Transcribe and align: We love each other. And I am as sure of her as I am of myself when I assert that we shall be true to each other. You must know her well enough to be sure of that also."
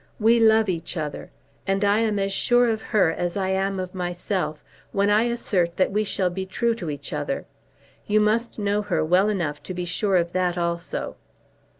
We 0.19 0.39
love 0.39 0.67
each 0.67 0.97
other. 0.97 1.29
And 1.67 1.85
I 1.85 1.99
am 1.99 2.17
as 2.17 2.33
sure 2.33 2.65
of 2.67 2.81
her 2.81 3.11
as 3.11 3.37
I 3.37 3.49
am 3.49 3.79
of 3.79 3.93
myself 3.93 4.63
when 4.91 5.11
I 5.11 5.25
assert 5.25 5.77
that 5.77 5.91
we 5.91 6.03
shall 6.03 6.31
be 6.31 6.43
true 6.47 6.73
to 6.73 6.89
each 6.89 7.13
other. 7.13 7.45
You 8.07 8.19
must 8.19 8.57
know 8.57 8.81
her 8.81 9.05
well 9.05 9.29
enough 9.29 9.61
to 9.61 9.75
be 9.75 9.85
sure 9.85 10.15
of 10.15 10.31
that 10.33 10.57
also." 10.57 11.17